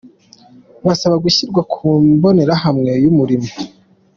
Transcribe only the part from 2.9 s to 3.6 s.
y’umurimo.